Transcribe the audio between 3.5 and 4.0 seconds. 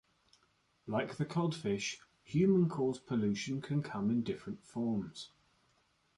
can